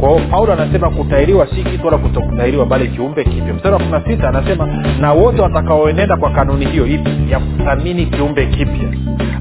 [0.00, 3.54] kwa hiyo paulo anasema kutairiwa si kitu wala kutokutairiwa bali kiumbe kipya.
[3.54, 4.66] Mstari wa kumi sita anasema
[5.00, 8.88] na wote watakaoenenda kwa kanuni hiyo ipi ya kuthamini kiumbe kipya.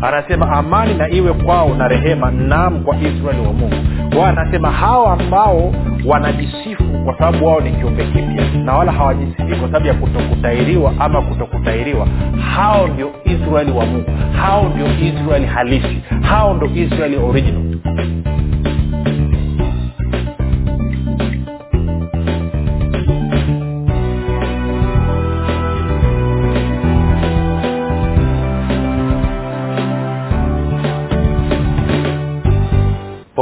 [0.02, 3.76] Anasema amani na iwe kwao na rehema nam kwa israeli wa mungu.
[4.16, 5.74] Kwao anasema hao ambao
[6.06, 11.22] wanajisifu kwa sababu wao ni kiumbe kipya na wala hawajisifi kwa sababu ya kutokutairiwa ama
[11.22, 12.08] kutokutairiwa
[12.56, 14.12] hao ndio israeli wa mungu.
[14.38, 16.02] Hao ndio israeli halisi.
[16.22, 17.64] Hao ndio israeli original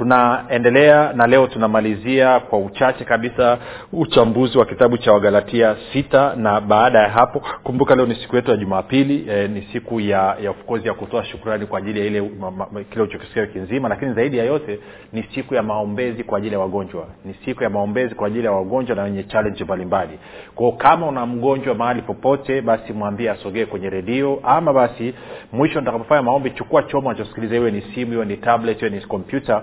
[0.00, 3.58] tunaendelea na leo tunamalizia kwa uchache kabisa
[3.92, 8.50] uchambuzi wa kitabu cha wagalatia sita na baada ya hapo kumbuka leo ni siku yetu
[8.50, 12.30] ya jumapili e, ni siku ya ya of ya kutoa shukrani kwa ajili ya ile
[12.90, 14.78] kile uchokisikia wiki nzima lakini zaidi ya yote
[15.12, 18.52] ni siku ya maombezi kwa ajili ya wagonjwa ni siku ya maombezi kwa ajili ya
[18.52, 20.18] wagonjwa na wenye challenge mbalimbali.
[20.54, 25.14] Kwao kama una mgonjwa mahali popote basi mwambie asogee kwenye redio ama basi
[25.52, 29.62] mwisho nitakapofanya maombi chukua choma anachosikiliza iwe ni simu iwe ni tablet iwe ni kompyuta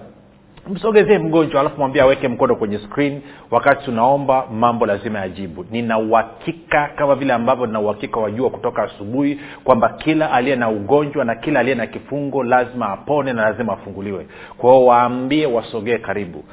[0.70, 5.66] msogezee mgonjwa alafu mwambie aweke mkono kwenye screen wakati tunaomba mambo lazima yajibu.
[5.72, 11.26] Nina uhakika kama vile ambavyo nina uhakika wajua kutoka asubuhi kwamba kila aliye na ugonjwa
[11.26, 14.28] na kila aliye na kifungo lazima apone na lazima afunguliwe.
[14.58, 16.44] Kwao waambie wasogee karibu.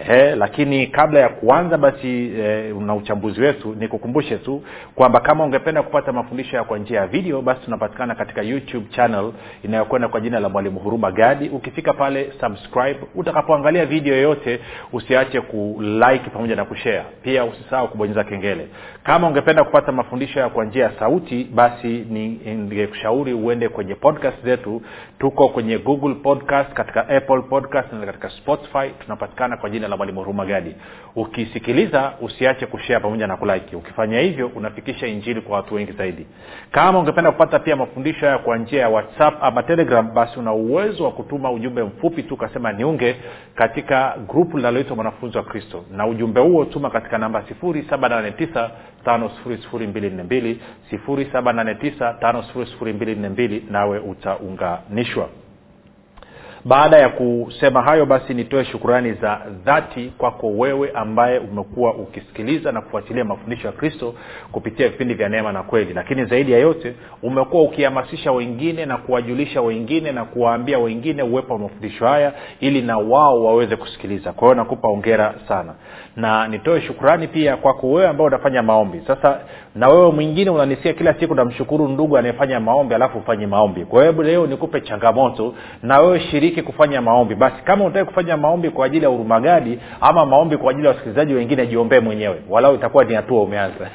[0.00, 4.62] Ehe, lakini kabla ya kuanza basi e, na uchambuzi wetu nikukumbushe tu
[4.94, 9.32] kwamba kama ungependa kupata mafundisho ya kwa njia ya video basi tunapatikana katika youtube channel
[9.64, 11.48] inayokwenda kwa jina la mwalimu huruma gadi.
[11.48, 12.98] Ukifika pale subscribe
[13.60, 14.60] utakapoangalia video yoyote
[14.92, 17.04] usiache kulike pamoja na kushare.
[17.22, 18.68] Pia usisahau kubonyeza kengele.
[19.02, 24.82] Kama ungependa kupata mafundisho ya kwa njia ya sauti basi ningekushauri uende kwenye podcast zetu.
[25.18, 28.90] Tuko kwenye google podcast katika apple podcast na katika spotify.
[29.04, 30.74] Tunapatikana kwa jina la mwalimu hurumagadi
[31.16, 33.76] ukisikiliza usiache kushare pamoja na kulike.
[33.76, 36.26] Ukifanya hivyo unafikisha injili kwa watu wengi zaidi.
[36.72, 41.04] Kama ungependa kupata pia mafundisho haya kwa njia ya whatsapp ama telegram basi una uwezo
[41.04, 43.16] wa kutuma ujumbe mfupi tu ukasema niunge
[43.60, 45.84] katika grupu linaloitwa mwanafunzi wa kristo.
[45.90, 48.70] Na ujumbe huo tuma katika namba 789
[49.04, 50.56] 5242
[50.92, 55.28] 789 nawe utaunganishwa
[56.64, 62.80] baada ya kusema hayo basi nitoe shukurani za dhati kwako wewe ambaye umekuwa ukisikiliza na
[62.80, 64.14] kufuatilia mafundisho ya kristo
[64.52, 65.94] kupitia vipindi vya neema na kweli.
[65.94, 71.58] Lakini zaidi ya yote umekuwa ukihamasisha wengine na kuwajulisha wengine na kuwaambia wengine uwepo wa
[71.58, 74.32] mafundisho haya ili na wao waweze kusikiliza.
[74.32, 75.74] Kwa hiyo nakupa ongera sana.
[76.16, 79.02] Na nitoe shukurani pia kwako wewe ambao unafanya maombi.
[79.06, 79.40] Sasa
[79.74, 83.84] na wewe mwingine unanisikia kila siku namshukuru ndugu anayefanya maombi alafu ufanye maombi.
[83.84, 85.54] Kwa hiyo leo nikupe changamoto.
[85.82, 87.34] Na wewe shiriki kufanya maombi.
[87.34, 91.34] Basi kama unataki kufanya maombi kwa ajili ya urumagadi ama maombi kwa ajili ya wasikilizaji
[91.34, 92.36] wengine jiombee mwenyewe.
[92.48, 93.90] Walau itakuwa ni hatua umeanza.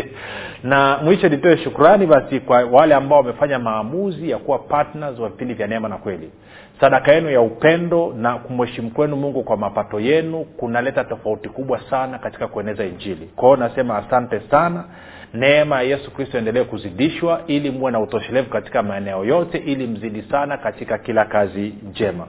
[0.62, 5.54] Na mwisho nitoe shukrani basi kwa wale ambao wamefanya maamuzi ya kuwa partners wa vipindi
[5.54, 6.30] vya neema na kweli
[6.80, 12.18] sadaka yenu ya upendo na kumheshimu kwenu mungu kwa mapato yenu kunaleta tofauti kubwa sana
[12.18, 13.30] katika kueneza injili.
[13.36, 14.84] Kwao nasema asante sana.
[15.34, 20.22] Neema ya yesu kristo endelee kuzidishwa ili muwe na utoshelevu katika maeneo yote ili mzidi
[20.22, 22.26] sana katika kila kazi njema.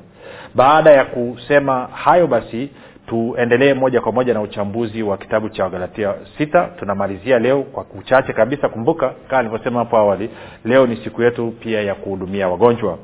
[0.56, 2.70] Baada ya kusema hayo basi
[3.08, 6.70] tuendelee moja kwa moja na uchambuzi wa kitabu cha wagalatia sita.
[6.80, 8.70] Tunamalizia leo kwa uchache kabisa.
[8.70, 10.30] Kumbuka kama nilivyosema hapo awali
[10.66, 12.98] leo ni siku yetu pia ya kuhudumia wagonjwa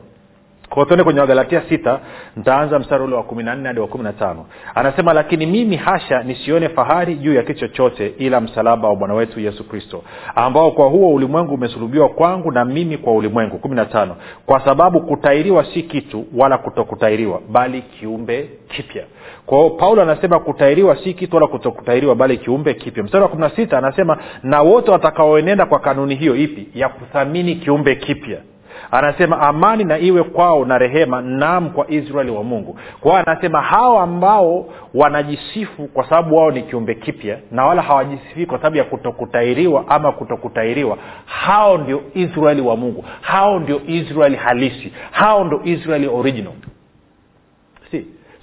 [0.74, 2.00] Kwa tuende kwenye wagalatia sita
[2.38, 4.46] ntaanza mstari ule wa kumi na nne hadi wa kumi na tano.
[4.76, 9.40] Anasema lakini mimi hasha nisione fahari juu ya kitu chochote ila msalaba wa bwana wetu
[9.40, 10.04] yesu kristo
[10.36, 13.58] ambao kwa huo ulimwengu umesulubiwa kwangu na mimi kwa ulimwengu.
[13.58, 14.16] kumi na tano.
[14.46, 19.04] Kwa sababu kutairiwa si kitu wala kutokutairiwa bali kiumbe kipya.
[19.46, 23.04] Kwao paulo anasema kutairiwa si kitu wala kutokutairiwa bali kiumbe kipya.
[23.04, 26.68] Mstari wa kumi na sita anasema na wote watakaoenenda kwa kanuni hiyo ipi?
[26.76, 28.38] Ya kuthamini kiumbe kipya
[28.92, 32.80] anasema amani na iwe kwao na rehema nam kwa israeli wa mungu.
[33.00, 38.46] Kwa hiyo anasema hao ambao wanajisifu kwa sababu wao ni kiumbe kipya na wala hawajisifii
[38.46, 43.06] kwa sababu ya kutokutairiwa ama kutokutairiwa hao ndio israeli wa mungu.
[43.22, 44.94] Hao ndio israeli halisi.
[45.12, 46.54] Hao ndio israeli original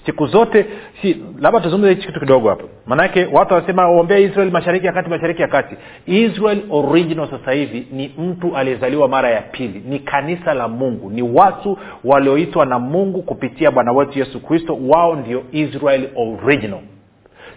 [0.05, 0.65] siku zote
[1.01, 2.69] si labda tuzungumze hichi kitu kidogo hapo.
[2.85, 5.75] Maanake watu wanasema ombea israel mashariki ya kati mashariki ya kati.
[6.05, 9.83] Israel original sasa hivi ni mtu aliyezaliwa mara ya pili.
[9.89, 11.09] Ni kanisa la mungu.
[11.09, 14.77] Ni watu walioitwa na mungu kupitia bwana wetu yesu kristo.
[14.87, 16.79] Wao ndio israel original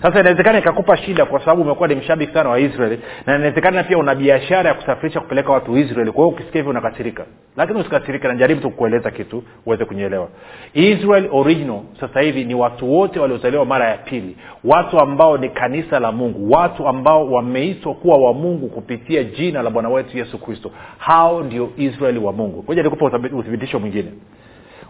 [0.03, 3.99] sasa inawezekana ikakupa shida kwa sababu umekuwa ni mshabiki sana wa israeli na inawezekana pia
[3.99, 7.25] una biashara ya kusafirisha kupeleka watu israeli kwa hiyo ukisikia hivyo unakasirika.
[7.57, 10.29] Lakini usikasirike najaribu tu kukueleza kitu uweze kunyeelewa
[10.75, 14.37] israel original sasa hivi ni watu wote waliozaliwa mara ya pili.
[14.65, 16.53] Watu ambao ni kanisa la mungu.
[16.53, 20.71] Watu ambao wameitwa kuwa wa mungu kupitia jina la bwana wetu yesu kristo.
[20.99, 22.63] Hao ndio israeli wa mungu.
[22.63, 24.13] Koja nikupa uthibitisho mwingine.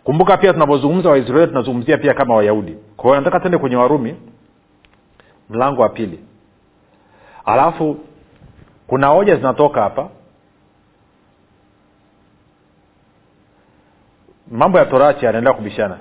[0.04, 2.76] Kumbuka pia tunapozungumza waisraeli tunazungumzia pia kama wayahudi.
[2.96, 4.14] Kwa hiyo nataka tende kwenye warumi
[5.48, 6.24] mlango wa pili.
[7.44, 7.98] Alafu
[8.86, 10.08] kuna hoja zinatoka hapa.
[14.50, 15.98] Mambo ya torachi yanaendelea kubishana.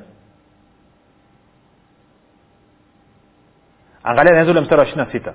[4.04, 5.34] Angalia naeza ule mstari wa ishiri na sita.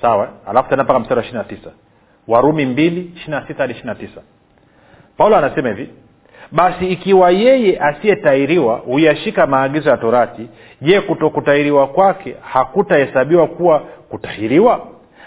[0.00, 1.70] Sawa alafu tena mpaka mstari wa ishiri na tisa.
[2.28, 4.22] Warumi mbili ishiri na sita hadi ishiri na tisa.
[5.16, 5.90] Paulo anasema hivi
[6.52, 10.48] basi ikiwa yeye asiyetairiwa huyashika maagizo ya torati
[10.82, 13.78] je kutokutairiwa kwake hakutahesabiwa kuwa
[14.08, 14.86] kutahiriwa?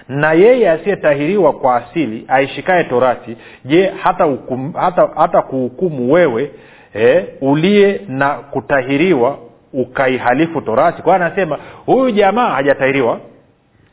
[0.10, 4.28] Na yeye asiyetahiriwa kwa asili aishikaye torati je hata,
[4.74, 6.52] hata, hata kuhukumu wewe
[6.94, 9.38] eh, uliye na kutahiriwa
[9.74, 11.02] ukaihalifu torati?
[11.02, 13.20] Kwa anasema huyu jamaa hajatahiriwa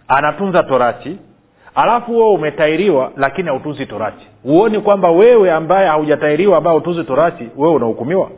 [0.08, 1.16] anatunza torati
[1.74, 4.26] alafu wewe umetairiwa lakini hautunzi torati.
[4.42, 8.30] Huoni kwamba wewe ambaye haujatairiwa ambaye hautunzi torati wewe unahukumiwa?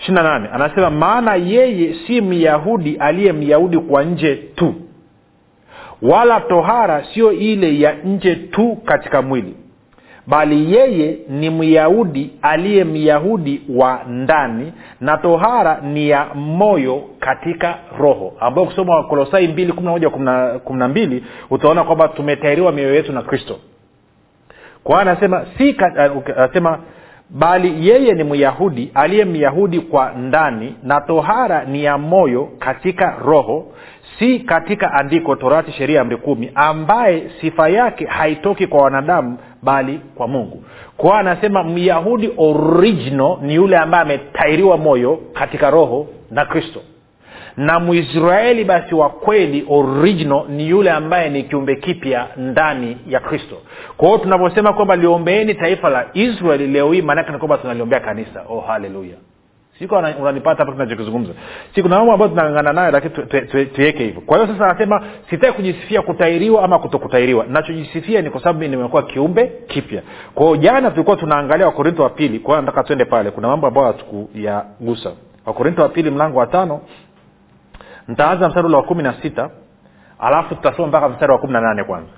[0.00, 4.74] Ishiri nane anasema maana yeye si myahudi aliye myahudi kwa nje tu
[6.02, 9.54] wala tohara sio ile ya nje tu katika mwili
[10.26, 18.32] bali yeye ni myahudi aliye myahudi wa ndani na tohara ni ya moyo katika roho.
[18.40, 20.10] Ambayo kusoma wakolosai mbili kumi na moja
[20.64, 23.58] kumi na mbili utaona kwamba tumetairiwa mioyo yetu na kristo.
[24.84, 25.76] Kwa anasema si
[26.36, 26.78] anasema
[27.30, 33.66] bali yeye ni myahudi aliye myahudi kwa ndani na tohara ni ya moyo katika roho
[34.18, 40.28] si katika andiko torati sheria amri kumi ambaye sifa yake haitoki kwa wanadamu bali kwa
[40.28, 40.64] mungu.
[40.96, 46.80] Kwa anasema myahudi original ni yule ambaye ametairiwa moyo katika roho na kristo.
[47.56, 53.56] Na mwisraeli basi wa kweli original ni yule ambaye ni kiumbe kipya ndani ya kristo.
[53.96, 58.42] Kwa hiyo tunavyosema kwamba liombeeni taifa la israeli leo hii maanake ni kwamba tunaliombea kanisa.
[58.48, 59.16] Oh haleluya
[59.78, 61.32] siku unanipata hapa tunachokizungumza.
[61.74, 63.14] Si kuna mambo ambayo tunangangana nayo lakini
[63.66, 64.20] tuweke hivyo.
[64.20, 69.02] Kwa hiyo sasa anasema sitaki kujisifia kutairiwa ama kutokutairiwa nachojisifia ni kwa sababu mi nimekuwa
[69.02, 70.02] kiumbe kipya.
[70.34, 72.38] Kwao jana tulikuwa tunaangalia wakorinto wa pili.
[72.38, 73.30] Kwa hiyo nataka twende pale.
[73.30, 75.12] Kuna mambo ambayo hatukuyagusa.
[75.46, 76.80] Wakorinto wa pili mlango wa tano.
[78.08, 79.50] Ntaanza mstari ule wa kumi na sita
[80.18, 82.08] alafu tutasoma mpaka mstari wa kumi na nane kwanza.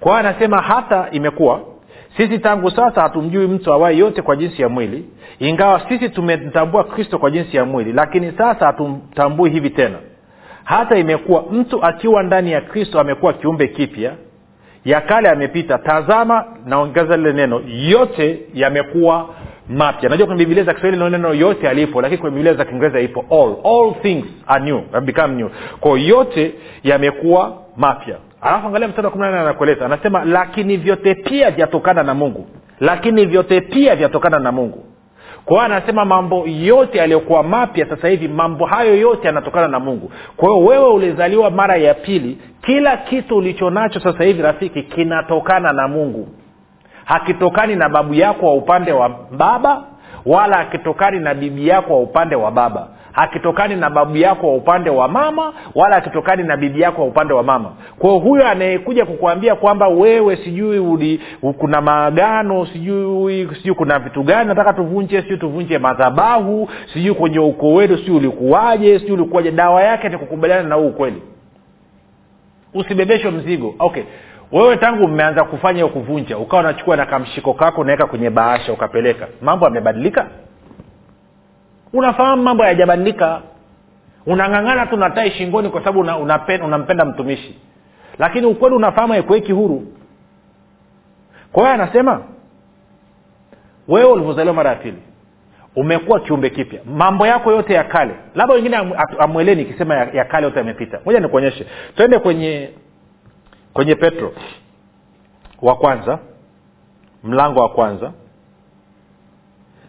[0.00, 1.60] Kwa anasema hata imekuwa
[2.16, 5.04] sisi tangu sasa hatumjui mtu awaye yote kwa jinsi ya mwili.
[5.38, 9.98] Ingawa sisi tumemtambua kristo kwa jinsi ya mwili lakini sasa hatumtambui hivi tena.
[10.64, 14.12] Hata imekuwa mtu akiwa ndani ya kristo amekuwa kiumbe kipya.
[14.84, 17.62] Ya kale amepita tazama naongeza lile neno.
[17.66, 19.28] Yote yamekuwa
[19.68, 20.08] mapya.
[20.10, 23.56] Najua kwenye bibilia za kiswahili neno yote alipo lakini kwenye bibilia za kiingereza ipo all
[23.72, 24.80] all things are new.
[24.92, 25.48] Have become new.
[25.80, 29.86] Kwao yote yamekuwa mapya alafu angalia mstari wa kumi anakueleza.
[29.86, 32.46] Anasema lakini vyote pia vyatokana na mungu.
[32.80, 34.84] Lakini vyote pia vyatokana na mungu.
[35.44, 40.12] Kwa hiyo anasema mambo yote yaliyokuwa mapya sasa hivi mambo hayo yote yanatokana na mungu.
[40.36, 45.72] Kwa hiyo wewe ulizaliwa mara ya pili kila kitu ulicho nacho sasa hivi rafiki kinatokana
[45.72, 46.28] na mungu.
[47.04, 49.84] Hakitokani na babu yako wa upande wa baba
[50.26, 54.90] wala hakitokani na bibi yako wa upande wa baba hakitokani na babu yako wa upande
[54.90, 57.72] wa mama wala hakitokani na bibi yako wa upande wa mama.
[57.98, 61.20] Kwao huyo anayekuja kukuambia kwamba wewe sijui uli,
[61.58, 67.74] kuna maagano sijui sijui kuna vitu gani nataka tuvunje sijui tuvunje madhabahu sijui kwenye ukoo
[67.74, 71.22] wetu sijui ulikuwaje sijui ulikuwaje dawa yake ni kukubaliana na huu ukweli.
[72.74, 73.74] Usibebeshwe mzigo.
[73.78, 74.02] Okay.
[74.52, 79.28] Wewe tangu mmeanza kufanya kuvunja ukawa unachukua na kamshiko kako unaweka kwenye bahasha ukapeleka.
[79.42, 80.26] Mambo yamebadilika
[81.92, 83.42] unafahamu mambo hayajabadilika
[84.26, 87.58] unang'ang'ana tu natai shingoni kwa sababu una, unampenda, unampenda mtumishi.
[88.18, 89.86] Lakini ukweli unafahamu haikuweki huru.
[91.52, 92.22] Kwa hiyo anasema
[93.88, 94.98] wewe ulivyozaliwa mara ya pili
[95.76, 96.80] umekuwa kiumbe kipya.
[96.84, 98.76] Mambo yako yote ya kale labda wengine
[99.18, 101.00] amweleni ikisema ya, ya kale yote yamepita.
[101.04, 101.66] Moja nikuonyeshe.
[101.96, 102.70] Twende kwenye
[103.72, 104.32] kwenye petro
[105.62, 106.18] wa kwanza
[107.24, 108.12] mlango wa kwanza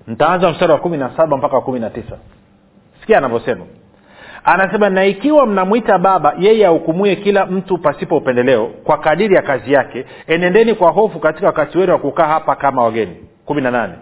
[0.07, 2.17] ntaanza mstari wa kumi na saba mpaka wa kumi na tisa.
[3.01, 3.65] Sikia anavyosema.
[4.43, 9.73] Anasema na ikiwa mnamwita baba yeye ahukumuye kila mtu pasipo upendeleo kwa kadiri ya kazi
[9.73, 13.15] yake enendeni kwa hofu katika wakati wenu wa kukaa hapa kama wageni.
[13.45, 13.93] Kumi na nane.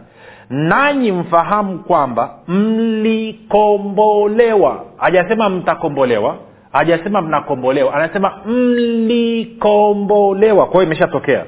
[0.49, 4.85] Nanyi mfahamu kwamba mlikombolewa.
[4.97, 6.37] Hajasema mtakombolewa
[6.71, 7.93] hajasema mnakombolewa.
[7.93, 10.65] Anasema mlikombolewa.
[10.65, 11.45] Kwa hiyo imeshatokea.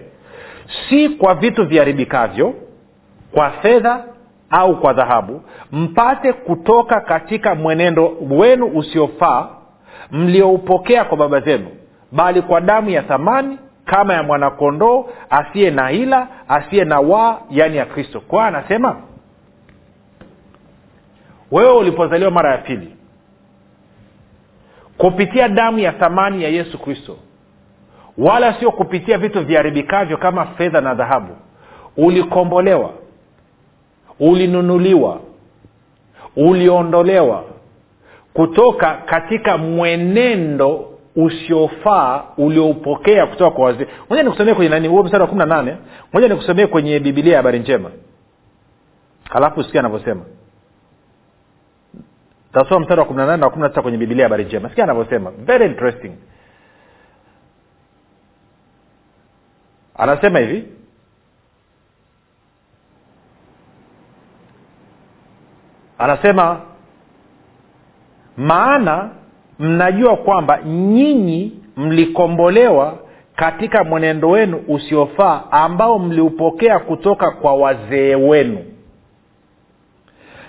[0.90, 2.54] Si kwa vitu viharibikavyo
[3.32, 4.04] kwa fedha
[4.52, 5.42] au kwa dhahabu
[5.72, 9.48] mpate kutoka katika mwenendo wenu usiofaa
[10.12, 11.68] mlioupokea kwa baba zenu
[12.12, 17.78] bali kwa damu ya thamani kama ya mwanakondoo asiye na hila asiye na waa yaani
[17.78, 18.20] ya kristo.
[18.20, 18.96] Kwa anasema
[21.52, 22.96] wewe ulipozaliwa mara ya pili
[24.98, 27.18] kupitia damu ya thamani ya yesu kristo
[28.18, 31.36] wala sio kupitia vitu viharibikavyo kama fedha na dhahabu
[31.98, 32.94] ulikombolewa
[34.22, 35.20] ulinunuliwa
[36.36, 37.44] uliondolewa
[38.34, 43.88] kutoka katika mwenendo usiofaa ulioupokea kutoka kwa wazee.
[44.10, 44.88] Moja nikusomee kwenye nani?
[44.88, 45.78] Huo mstari wa kumi na nane.
[46.14, 47.92] Moja nikusomee kwenye bibilia ya habari njema.
[49.30, 50.22] Halafu sikia anavyosema.
[52.54, 54.70] Tasoma mstari wa kumi na nane na kumi na tisa kwenye bibilia habari njema.
[54.70, 55.32] Sikia anavyosema.
[55.32, 56.12] Very interesting.
[59.96, 60.66] Anasema hivi
[66.02, 66.60] anasema
[68.38, 69.10] maana
[69.60, 72.94] mnajua kwamba nyinyi mlikombolewa
[73.36, 78.60] katika mwenendo wenu usiofaa ambao mliupokea kutoka kwa wazee wenu.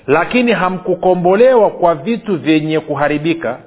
[0.06, 3.58] Lakini hamkukombolewa kwa vitu vyenye kuharibika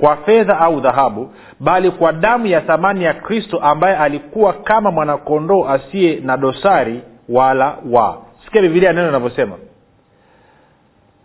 [0.00, 5.64] kwa fedha au dhahabu bali kwa damu ya thamani ya kristo ambaye alikuwa kama mwanakondoo
[5.68, 8.18] asiye na dosari wala wa.
[8.44, 9.56] Sikia bibilia neno inavyosema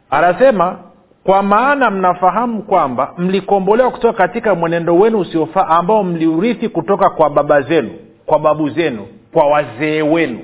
[0.09, 0.77] anasema
[1.23, 7.61] kwa maana mnafahamu kwamba mlikombolewa kutoka katika mwenendo wenu usiofaa ambao mliurithi kutoka kwa baba
[7.61, 7.89] zenu
[8.25, 10.39] kwa babu zenu kwa wazee wenu.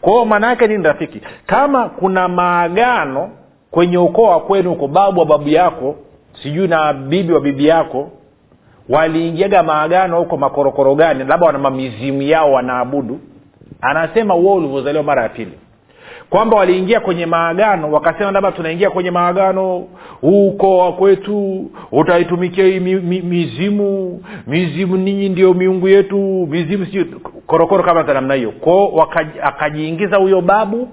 [0.00, 1.20] Kwa hiyo maana yake nini rafiki?
[1.46, 3.30] Kama kuna maagano
[3.70, 5.96] kwenye ukoo wa kwenu huko babu wa babu yako
[6.42, 8.10] sijui na bibi wa bibi yako
[8.88, 13.20] waliingiaga maagano huko makorokoro gani labda wana mamizimu yao wanaabudu?
[13.80, 15.58] Anasema uo ulivyozaliwa mara ya pili
[16.30, 19.84] kwamba waliingia kwenye maagano wakasema labda tunaingia kwenye maagano
[20.20, 26.86] huu ukoo wa kwetu utaitumikia hii mi, mi, mizimu mizimu ninyi ndio miungu yetu mizimu
[26.86, 27.04] si
[27.46, 28.50] korokoro kama za namna hiyo.
[28.50, 29.08] Kwao
[29.42, 30.88] akajiingiza huyo babu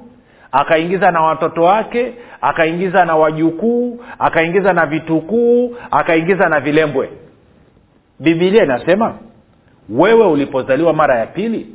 [0.51, 7.09] akaingiza na watoto wake akaingiza na wajukuu akaingiza na vitukuu akaingiza na vilembwe.
[8.19, 9.13] Bibilia inasema
[9.89, 11.67] wewe ulipozaliwa mara ya pili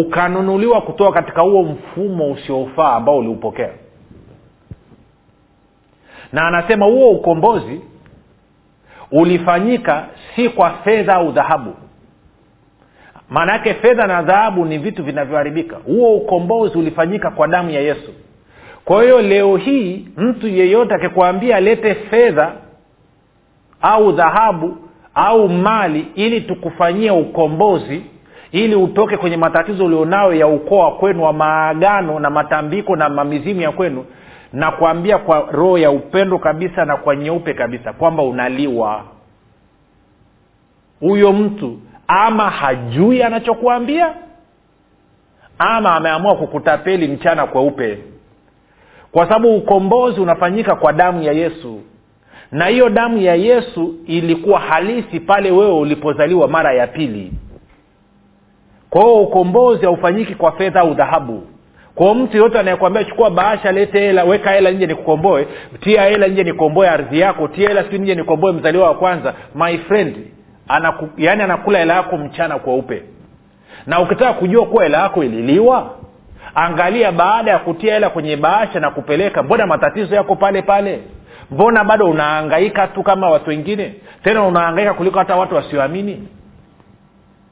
[0.00, 3.70] ukanunuliwa kutoka katika huo mfumo usiofaa ambao uliupokea.
[6.32, 7.80] Na anasema huo ukombozi
[9.12, 11.74] ulifanyika si kwa fedha au dhahabu.
[13.28, 15.76] Maana yake fedha na dhahabu ni vitu vinavyoharibika.
[15.76, 18.12] Huo ukombozi ulifanyika kwa damu ya yesu.
[18.84, 22.52] Kwa hiyo leo hii mtu yeyote akikwambia alete fedha
[23.80, 24.76] au dhahabu
[25.14, 28.02] au mali ili tukufanyie ukombozi
[28.52, 33.60] ili utoke kwenye matatizo ulionayo ya ukoo wa kwenu wa maagano na matambiko na mamizimu
[33.60, 34.04] ya kwenu
[34.52, 39.04] na kuambia kwa roho ya upendo kabisa na kwa nyeupe kabisa kwamba unaliwa.
[41.00, 44.14] Huyo mtu ama hajui anachokuambia
[45.58, 47.98] ama ameamua kukutapeli mchana kweupe.
[49.12, 51.80] Kwa sababu ukombozi unafanyika kwa damu ya yesu
[52.52, 57.32] na hiyo damu ya yesu ilikuwa halisi pale wewe ulipozaliwa mara ya pili
[58.90, 61.42] kwa hiyo ukombozi haufanyiki kwa fedha au dhahabu.
[61.94, 65.46] Kwa mtu yoyote anayekwambia chukua bahasha lete hela weka hela nje nikukomboe
[65.80, 69.78] tia hela nje nikomboe ardhi yako tia hela siu nje nikomboe mzaliwa wa kwanza my
[69.78, 70.16] friend
[70.68, 73.02] anaku, yani anakula hela yako mchana kweupe
[73.86, 75.90] na ukitaka kujua kuwa hela yako ililiwa
[76.54, 81.00] angalia baada ya kutia hela kwenye bahasha na kupeleka mbona matatizo yako pale pale?
[81.50, 83.94] Mbona bado unaangaika tu kama watu wengine?
[84.24, 86.28] Tena unaangaika kuliko hata watu wasioamini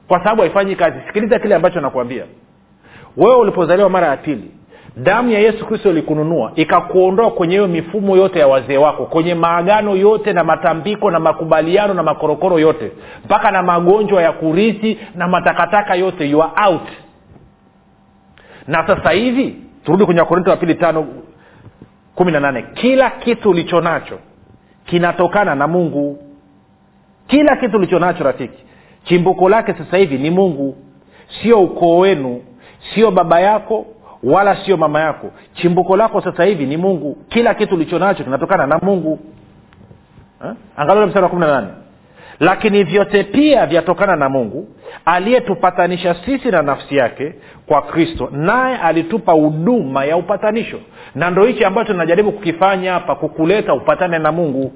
[0.07, 0.97] kwa sababu haifanyi kazi.
[1.07, 2.23] Sikiliza kile ambacho nakwambia.
[3.17, 4.51] Wewe ulipozaliwa mara ya pili
[4.97, 9.95] damu ya yesu kristo ilikununua ikakuondoa kwenye hiyo mifumo yote ya wazee wako kwenye maagano
[9.95, 12.91] yote na matambiko na makubaliano na makorokoro yote
[13.25, 16.87] mpaka na magonjwa ya kurithi na matakataka yote you are out.
[18.67, 21.07] Na sasa hivi turudi kwenye wakorinto wa pili tano
[22.15, 22.65] kumi na nane.
[22.73, 24.19] Kila kitu ulicho nacho
[24.85, 26.17] kinatokana na mungu.
[27.27, 28.64] Kila kitu ulicho nacho rafiki
[29.05, 30.75] chimbuko lake sasa hivi ni mungu.
[31.41, 32.41] Sio ukoo wenu
[32.93, 33.85] sio baba yako
[34.23, 35.31] wala sio mama yako.
[35.53, 37.17] Chimbuko lako sasa hivi ni mungu.
[37.29, 39.19] Kila kitu ulicho nacho kinatokana na mungu.
[40.77, 41.67] Angalia mstari wa kumi na nane.
[42.39, 44.67] Lakini vyote pia vyatokana na mungu
[45.05, 47.33] aliyetupatanisha sisi na nafsi yake
[47.65, 50.79] kwa kristo naye alitupa huduma ya upatanisho.
[51.15, 54.71] Na ndo hichi ambacho tunajaribu kukifanya hapa kukuleta upatane na mungu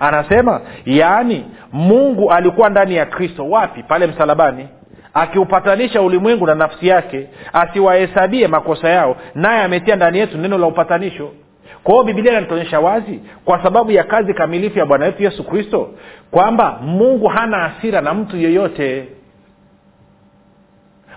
[0.00, 3.50] anasema yaani mungu alikuwa ndani ya kristo.
[3.50, 3.82] Wapi?
[3.82, 4.68] Pale msalabani.
[5.14, 11.30] Akiupatanisha ulimwengu na nafsi yake asiwahesabie makosa yao naye ametia ndani yetu neno la upatanisho.
[11.82, 15.90] Kwa hiyo bibilia inatuonyesha wazi kwa sababu ya kazi kamilifu ya bwana wetu yesu kristo
[16.30, 19.08] kwamba mungu hana hasira na mtu yeyote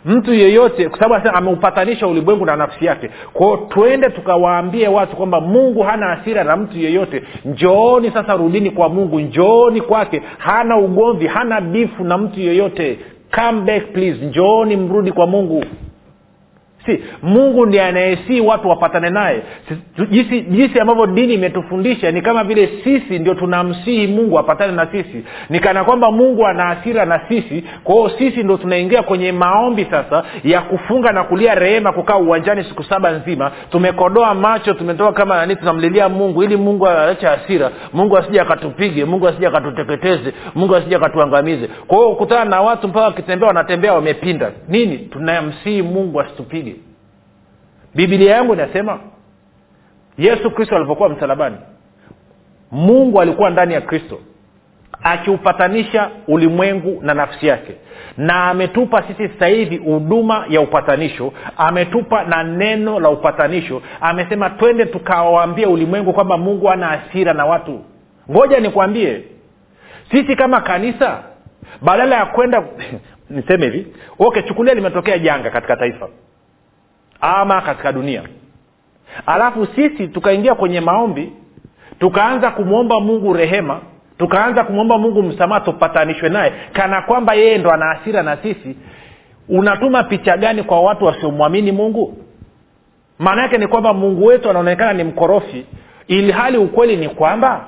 [0.06, 3.10] mtu yeyote kwa sababu ameupatanisha ulimwengu na nafsi yake.
[3.34, 7.24] Kwao twende tukawaambie watu kwamba mungu hana asira na mtu yeyote.
[7.46, 9.20] Njooni sasa rudini kwa mungu.
[9.20, 10.22] Njooni kwake.
[10.38, 13.00] Hana ugomvi hana bifu na mtu yeyote.
[13.36, 14.26] Come back please.
[14.26, 15.64] Njooni mrudi kwa mungu
[16.86, 19.42] si mungu ndiye anayesii watu wapatane naye.
[20.10, 25.24] Jinsi, jinsi ambavyo dini imetufundisha ni kama vile sisi ndio tunamsihi mungu apatane na sisi.
[25.50, 27.64] Ni kana kwamba mungu ana hasira na sisi.
[27.84, 32.84] Kwa sisi ndo tunaingia kwenye maombi sasa ya kufunga na kulia rehema kukaa uwanjani siku
[32.84, 33.52] saba nzima.
[33.72, 37.72] Tumekodoa macho tumetoka kama nani tunamlilia mungu ili mungu aache hasira.
[37.94, 41.68] Mungu asija akatupige mungu asija akatuteketeze mungu asija akatuangamize.
[41.88, 44.52] Kwa hiyo kukutana na watu mpaka wakitembea wanatembea wamepinda.
[44.68, 44.98] Nini?
[44.98, 46.75] Tunamsihi mungu asitupige
[47.96, 49.00] bibilia yangu inasema
[50.18, 51.58] yesu kristo alivyokuwa msalabani
[52.72, 54.20] mungu alikuwa ndani ya kristo
[55.04, 57.76] akiupatanisha ulimwengu na nafsi yake
[58.18, 64.86] na ametupa sisi sasa hivi huduma ya upatanisho ametupa na neno la upatanisho amesema twende
[64.86, 67.82] tukawaambia ulimwengu kwamba mungu ana asira na watu.
[68.32, 69.24] Ngoja nikwambie
[70.12, 71.24] sisi kama kanisa
[71.82, 72.64] badala ya kwenda
[73.30, 73.88] niseme hivi
[74.20, 76.08] okay chukulia limetokea janga katika taifa
[77.22, 78.24] ama katika dunia.
[79.26, 81.34] Alafu sisi tukaingia kwenye maombi
[82.00, 83.80] tukaanza kumwomba mungu rehema
[84.18, 88.76] tukaanza kumwomba mungu msamaha tupatanishwe naye kana kwamba yeye ndo ana asira na sisi.
[89.50, 92.18] Unatuma picha gani kwa watu wasiomwamini mungu?
[93.20, 95.66] Maana yake ni kwamba mungu wetu anaonekana ni mkorofi
[96.08, 97.66] ili hali ukweli ni kwamba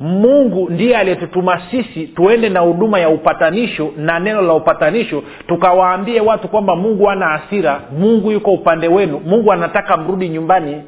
[0.00, 6.48] mungu ndiye aliyetutuma sisi tuende na huduma ya upatanisho na neno la upatanisho tukawaambie watu
[6.48, 10.82] kwamba mungu ana hasira mungu yuko upande wenu mungu anataka mrudi nyumbani.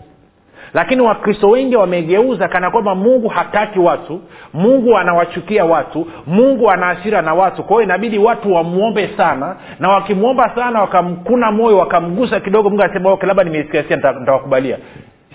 [0.74, 4.20] Lakini wakristo wengi wamegeuza kana kwamba mungu hataki watu
[4.54, 7.62] mungu anawachukia watu mungu ana hasira na watu.
[7.62, 13.10] Kwa hiyo inabidi watu wamwombe sana na wakimwomba sana wakamkuna moyo wakamgusa kidogo mungu anasema
[13.12, 14.78] okay labda nimeisikiasia nitawakubalia.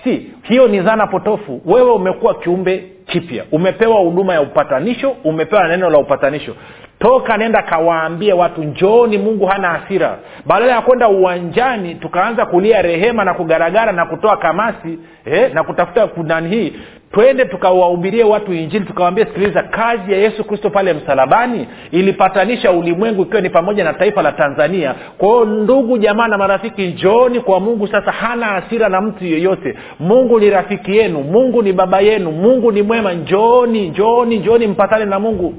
[0.03, 1.61] Si hiyo ni dhana potofu.
[1.65, 3.44] Wewe umekuwa kiumbe kipya.
[3.52, 6.56] Umepewa huduma ya upatanisho umepewa neno la upatanisho.
[7.00, 10.18] Toka nenda kawaambie watu njooni mungu hana hasira.
[10.46, 16.08] Badala ya kwenda uwanjani tukaanza kulia rehema na kugaragara na kutoa kamasi eh, na kutafuta
[16.08, 16.74] kunani hii
[17.15, 23.41] twende tukawahubirie watu injili tukawaambia sikiliza kazi ya yesu kristo pale msalabani ilipatanisha ulimwengu ikiwa
[23.41, 24.95] ni pamoja na taifa la tanzania.
[25.17, 29.75] Kwa ndugu jamaa na marafiki njooni kwa mungu sasa hana hasira na mtu yeyote.
[29.99, 33.13] Mungu ni rafiki yenu mungu ni baba yenu mungu ni mwema.
[33.13, 35.54] Njooni njooni njooni mpatane na mungu.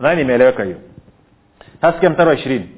[0.00, 0.76] Nani imeeleweka hiyo.
[1.80, 2.68] Sasikia mstari wa ishirini.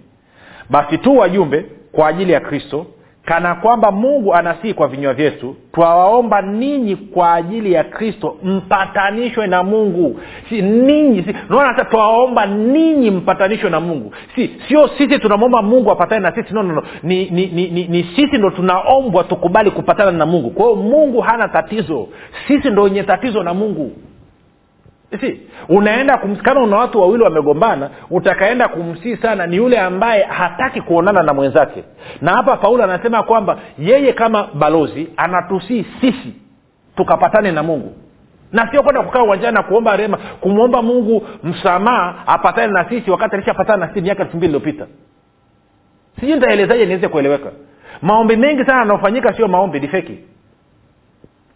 [0.70, 2.86] Basi tu wajumbe kwa ajili ya kristo
[3.30, 9.62] kana kwamba mungu anasii kwa vinywa vyetu twawaomba ninyi kwa ajili ya kristo mpatanishwe na
[9.62, 10.20] mungu.
[10.48, 11.34] Si ninyi si,
[11.90, 14.12] twawaomba ninyi mpatanishwe na mungu.
[14.34, 16.82] Si sio sisi tunamwomba mungu apatane na sisi no, no, no.
[17.02, 20.50] Ni, ni, ni, ni, ni sisi ndo tunaombwa tukubali kupatana na mungu.
[20.50, 22.08] Kwa hiyo mungu hana tatizo.
[22.48, 23.92] Sisi ndo wenye tatizo na mungu
[25.20, 30.80] si unaenda kums, kama una watu wawili wamegombana utakaenda kumsii sana ni yule ambaye hataki
[30.80, 31.84] kuonana na mwenzake.
[32.20, 36.34] Na hapa paulo anasema kwamba yeye kama balozi anatusii sisi
[36.96, 37.92] tukapatane na mungu.
[38.52, 43.34] Na sio kwenda kukaa uwanjani na kuomba rehema kumwomba mungu msamaha apatane na sisi wakati
[43.34, 44.86] alishapatana na sisi miaka elfu mbili iliyopita.
[46.20, 47.50] Sijui nitaelezaje niweze kueleweka.
[48.02, 50.18] Maombi mengi sana yanaofanyika sio maombi ni feki.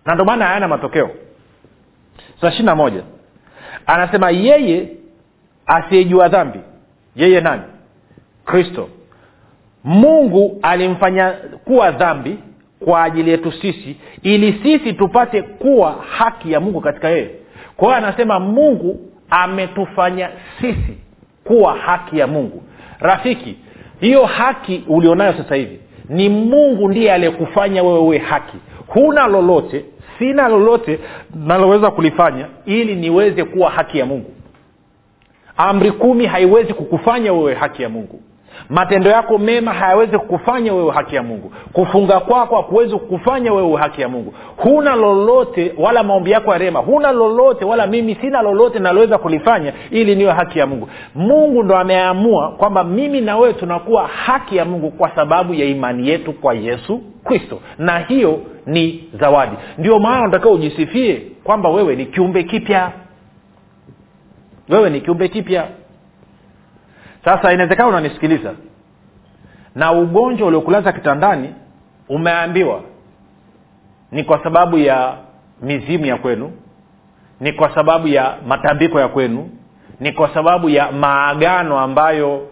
[0.06, 1.10] Na ndio maana hayana matokeo.
[2.40, 3.02] Saa ishiri na moja
[3.86, 4.88] anasema yeye
[5.66, 6.58] asiyejua dhambi
[7.16, 7.62] yeye nani?
[8.44, 8.88] Kristo.
[9.84, 11.32] Mungu alimfanya
[11.64, 12.38] kuwa dhambi
[12.84, 17.30] kwa ajili yetu sisi ili sisi tupate kuwa haki ya mungu katika yeye.
[17.76, 20.98] Kwa hiyo anasema mungu ametufanya sisi
[21.44, 22.62] kuwa haki ya mungu.
[23.00, 23.56] Rafiki
[24.00, 28.56] hiyo haki ulionayo sasa hivi ni mungu ndiye aliyekufanya wewe haki.
[28.86, 29.84] Huna lolote
[30.18, 30.98] sina lolote
[31.34, 34.30] naloweza kulifanya ili niweze kuwa haki ya mungu.
[35.56, 38.20] Amri kumi haiwezi kukufanya wewe haki ya mungu
[38.68, 41.52] matendo yako mema hayawezi kukufanya wewe haki ya mungu.
[41.72, 44.34] Kufunga kwako hakuwezi kukufanya wewe haki ya mungu.
[44.56, 46.78] Huna lolote wala maombi yako ya rehema.
[46.80, 50.88] Huna lolote wala mimi sina lolote naloweza kulifanya ili niwe haki ya mungu.
[51.14, 56.08] Mungu ndo ameamua kwamba mimi na wewe tunakuwa haki ya mungu kwa sababu ya imani
[56.08, 57.60] yetu kwa yesu kristo.
[57.78, 59.56] Na hiyo ni zawadi.
[59.78, 62.92] Ndio maana unatakiwa ujisifie kwamba wewe ni kiumbe kipya.
[64.68, 65.64] Wewe ni kiumbe kipya
[67.24, 68.52] sasa inawezekana unanisikiliza.
[69.74, 71.54] Na ugonjwa uliokulaza kitandani
[72.08, 72.80] umeambiwa.
[74.12, 75.14] Ni kwa sababu ya
[75.62, 76.52] mizimu ya kwenu.
[77.40, 79.50] Ni kwa sababu ya matambiko ya kwenu.
[80.00, 82.48] Ni kwa sababu ya maagano ambayo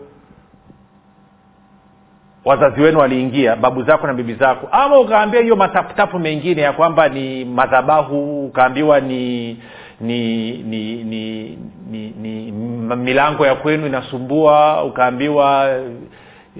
[2.44, 4.68] wazazi wenu waliingia babu zako na bibi zako.
[4.72, 9.56] Ama ukaambia hiyo mataputapu mengine ya kwamba ni madhabahu ukaambiwa ni
[10.02, 11.58] ni ni ni
[11.90, 12.52] ni, ni
[12.96, 15.68] milango ya kwenu inasumbua ukaambiwa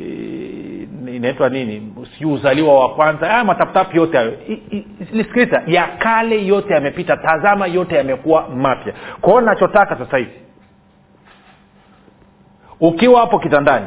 [0.01, 1.93] e, inaitwa nini?
[2.15, 3.27] Sijui uzaliwa wa kwanza.
[3.27, 4.33] Haya mataputapu yote hayo.
[5.17, 8.95] Sikiliza ya kale yote yamepita tazama yote yamekuwa mapya.
[9.21, 10.33] Kwao nachotaka sasa hivi
[12.81, 13.87] ukiwa hapo kitandani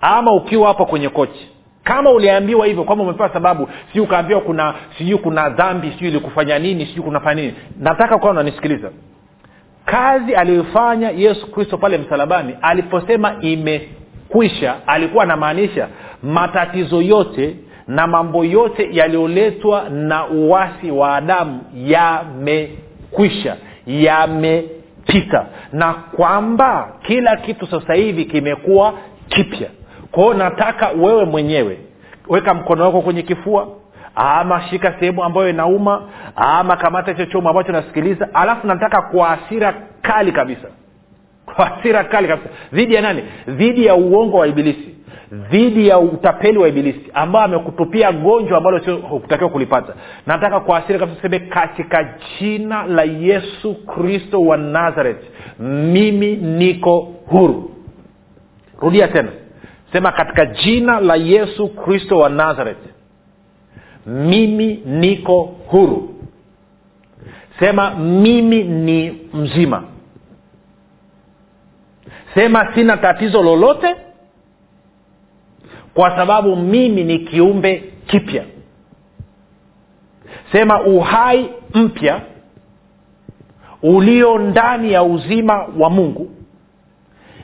[0.00, 1.50] ama ukiwa hapo kwenye kochi
[1.84, 6.86] kama uliambiwa hivyo kwamba umepewa sababu sijui ukaambiwa kuna sijui kuna dhambi sijui ilikufanya nini
[6.86, 8.90] sijui kunafanya nini nataka kuwa unanisikiliza
[9.84, 15.88] kazi aliyoifanya yesu kristo pale msalabani aliposema imekwisha alikuwa anamaanisha
[16.22, 17.56] matatizo yote
[17.88, 25.46] na mambo yote yaliyoletwa na uwasi wa adamu yamekwisha yamepita.
[25.72, 28.94] Na kwamba kila kitu sasa hivi kimekuwa
[29.28, 29.68] kipya
[30.10, 31.78] kwao nataka wewe mwenyewe
[32.28, 33.68] weka mkono wako kwenye kifua
[34.14, 36.02] ama shika sehemu ambayo inauma
[36.36, 40.68] ama kamata hicho chombo ambacho nasikiliza alafu nataka kwa hasira kali kabisa.
[41.54, 42.48] Kwa hasira kali kabisa.
[42.72, 43.22] Dhidi ya nani?
[43.48, 44.94] Dhidi ya uongo wa ibilisi.
[45.32, 49.94] Dhidi ya utapeli wa ibilisi ambao amekutupia gonjwa ambalo sio hukutakiwa kulipata.
[50.26, 55.22] Nataka kwa hasira kabisa seme katika jina la yesu kristo wa nazareth
[55.92, 57.70] mimi niko huru.
[58.80, 59.28] Rudia tena
[59.92, 62.78] sema katika jina la yesu kristo wa nazareth
[64.06, 66.14] mimi niko huru.
[67.58, 69.84] Sema mimi ni mzima.
[72.34, 73.96] Sema sina tatizo lolote
[75.94, 78.44] kwa sababu mimi ni kiumbe kipya.
[80.52, 82.20] Sema uhai mpya
[83.82, 86.30] ulio ndani ya uzima wa mungu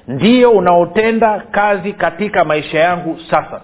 [0.08, 3.60] ndio unaotenda kazi katika maisha yangu sasa.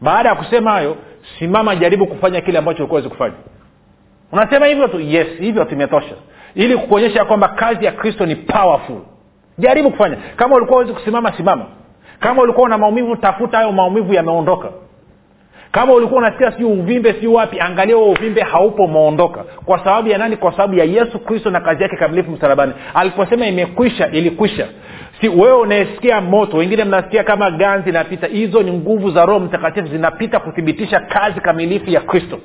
[0.00, 0.96] Baada ya kusema hayo
[1.38, 3.34] simama jaribu kufanya kile ambacho ulikuwa wezi kufanya.
[4.32, 6.14] Unasema hivyo tu yes hivyo tumetosha.
[6.54, 9.00] Ili kukuonyesha kwamba kazi ya kristo ni powerful.
[9.58, 10.16] Jaribu kufanya.
[10.36, 11.66] Kama ulikuwa wezi kusimama simama.
[12.20, 14.68] Kama ulikuwa una maumivu tafuta hayo maumivu yameondoka
[15.74, 20.18] kama ulikuwa unasikia sijui uvimbe sijui wapi angalia huo uvimbe haupo umeondoka kwa sababu ya
[20.18, 20.36] nani?
[20.36, 22.72] Kwa sababu ya yesu kristo na kazi yake kamilifu msalabani.
[22.94, 24.66] Aliposema imekwisha ilikwisha.
[25.20, 28.26] Si wewe unayesikia moto wengine mnasikia kama ganzi inapita.
[28.26, 32.38] Hizo ni nguvu za roho mtakatifu zinapita kuthibitisha kazi kamilifu ya kristo.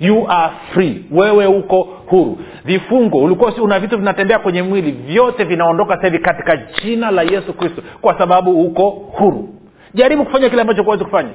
[0.00, 1.04] You are free.
[1.10, 2.38] Wewe uko huru.
[2.64, 7.82] Vifungo ulikuwa una vitu vinatembea kwenye mwili vyote vinaondoka sasa katika jina la yesu kristo.
[8.00, 9.48] Kwa sababu uko huru.
[9.94, 11.30] Jaribu kufanya kile ambacho kuwezi kufanya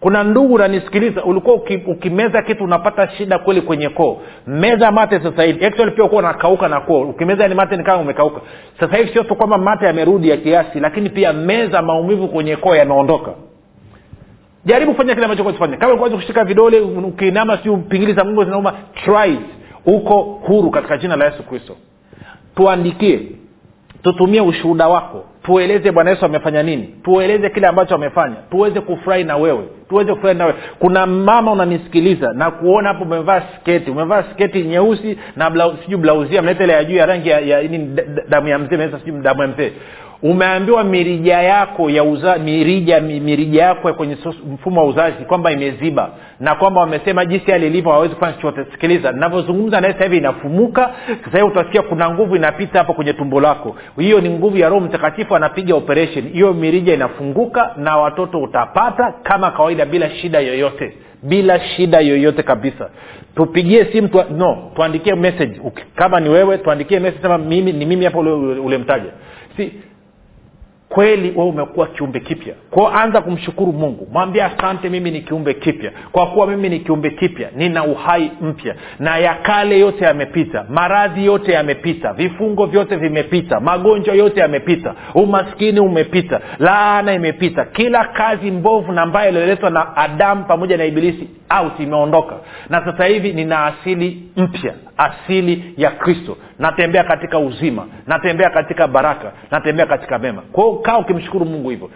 [0.00, 4.20] kuna ndugu unanisikiliza ulikuwa uki, ukimeza kitu unapata shida kweli kwenye koo.
[4.46, 5.64] Meza mate sasa hivi.
[5.66, 7.00] Actually pia ukuwa unakauka na koo.
[7.00, 8.40] Ukimeza ni mate ni kama umekauka.
[8.80, 12.74] Sasa hivi sio tu kwamba mate yamerudi ya kiasi lakini pia meza maumivu kwenye koo
[12.76, 13.30] yameondoka
[14.64, 18.72] jaribu kufanya kile ambacho kufanya kama ulikuwa kushika vidole ukiinama siu pingili za mungu zinauma
[19.04, 19.38] try
[19.86, 21.76] uko huru katika jina la yesu kristo.
[22.56, 23.20] Tuandikie.
[24.02, 26.94] Tutumie ushuhuda wako tueleze bwana yesu amefanya nini.
[27.04, 28.36] Tueleze kile ambacho amefanya.
[28.50, 29.64] Tuweze kufurahi na wewe.
[29.88, 30.58] Tuweze kufurahi na wewe.
[30.78, 33.90] Kuna mama unanisikiliza na kuona hapo umevaa sketi.
[33.90, 37.68] Umevaa sketi nyeusi na sijui blauzia mleta ile ya juu ya rangi ya, ya, ya
[38.28, 39.72] damu ya mzee sijui damu ya mzee
[40.22, 44.16] umeambiwa mirija yako ya uza, mirija mirija yako kwenye
[44.52, 48.70] mfumo wa uzazi kwamba imeziba na kwamba wamesema jinsi hali ilivyo hawawezi kufanya chochote.
[48.72, 50.90] Sikiliza navyozungumza naye hivi inafumuka
[51.24, 53.76] sasa hivi utasikia kuna nguvu inapita hapo kwenye tumbo lako.
[53.98, 56.28] Hiyo ni nguvu ya roho mtakatifu anapiga operation.
[56.28, 60.92] Hiyo mirija inafunguka na watoto utapata kama kawaida bila shida yoyote.
[61.22, 62.90] Bila shida yoyote kabisa.
[63.36, 65.60] Tupigie simu tu, no tuandikie message.
[65.96, 68.18] Kama ni wewe tuandikie message sema mimi ni mimi hapo
[68.64, 69.12] ulemtaja ule
[69.56, 69.72] si
[70.94, 72.54] kweli wewe umekuwa kiumbe kipya.
[72.70, 74.08] Kwao anza kumshukuru mungu.
[74.12, 75.90] Mwambie asante mimi ni kiumbe kipya.
[76.12, 78.74] Kwa kuwa mimi ni kiumbe kipya nina uhai mpya.
[78.98, 85.80] Na ya kale yote yamepita maradhi yote yamepita vifungo vyote vimepita magonjwa yote yamepita umaskini
[85.80, 87.64] umepita laana imepita.
[87.64, 91.28] Kila kazi mbovu na mbayo ilioletwa na adamu pamoja na ibilisi
[91.60, 92.34] out imeondoka.
[92.68, 96.36] Na sasa hivi nina asili mpya asili ya kristo.
[96.58, 100.42] Natembea katika uzima natembea katika baraka natembea katika mema.
[100.52, 101.90] Kwao kaa ukimshukuru mungu hivyo.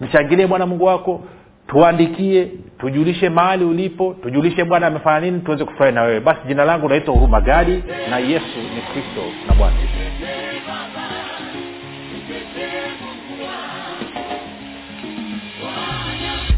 [0.00, 1.20] Mshangilie bwana mungu wako
[1.66, 6.20] tuandikie tujulishe mahali ulipo tujulishe bwana amefanya nini tuweze kufurahi na wewe.
[6.20, 9.76] Basi jina langu naitwa huruma gadi na yesu ni kristo na bwana.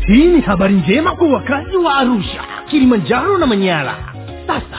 [0.07, 3.95] Hii ni habari njema kwa wakazi wa arusha kilimanjaro na manyara.
[4.47, 4.79] Sasa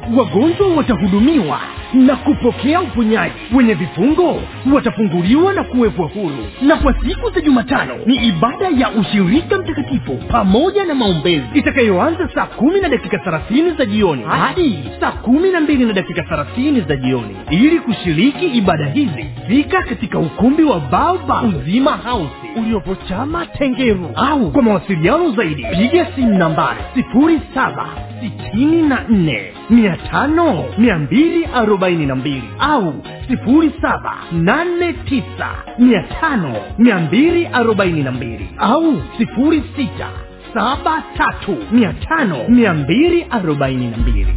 [0.17, 1.59] wagonjwa watahudumiwa
[1.93, 3.33] na kupokea uponyaji.
[3.55, 4.41] Wenye vifungo
[4.73, 6.45] watafunguliwa na kuwekwa huru.
[6.61, 11.43] Na kwa siku za jumatano ni ibada ya ushirika mtakatifu pamoja na maombezi.
[11.53, 16.23] Itakayoanza saa kumi na dakika thelathini za jioni hadi saa kumi na mbili na dakika
[16.23, 17.35] thelathini za jioni.
[17.49, 24.51] Ili kushiriki ibada hizi fika katika ukumbi wa baoba uzima hausi uliopo chama tengeru au
[24.51, 27.85] kwa mawasiliano zaidi piga simu nambari sifuri saba
[28.21, 32.43] sitini na nne mia tano mia mbili arobaini na mbili.
[32.59, 32.93] Au
[33.27, 38.49] sifuri saba nane tisa mia tano mia mbili arobaini na mbili.
[38.57, 40.09] Au sifuri sita
[40.53, 44.33] saba tatu mia tano mia mbili arobaini na mbili.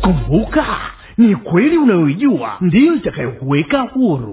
[0.00, 0.64] Kumbuka
[1.18, 4.32] ni kweli unayoijua ndiyo itakayokuweka huru,